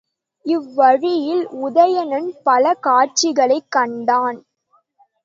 [0.45, 4.39] இவ் வழியில் உதயணன் பல காட்சிகளைக் கண்டான்.